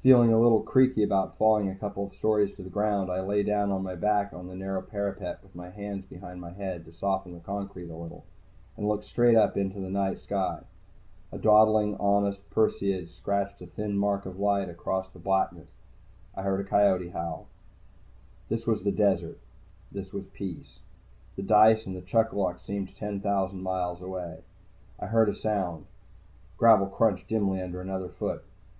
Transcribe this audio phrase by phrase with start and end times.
[0.00, 3.72] Feeling a little creaky about falling a couple stories to the ground, I lay down
[3.72, 7.32] on my back on the narrow parapet, with my hands behind my head to soften
[7.34, 8.22] the concrete a little,
[8.76, 10.62] and looked straight up into the night sky.
[11.32, 15.66] A dawdling August Perseid scratched a thin mark of light across the blackness.
[16.36, 17.48] I heard a coyote howl.
[18.48, 19.40] This was desert.
[19.90, 20.78] This was peace.
[21.34, 24.42] The dice and chuck a luck seemed ten thousand miles away.
[25.00, 25.86] I heard a sound.
[26.56, 28.44] Gravel crunched dimly under another foot.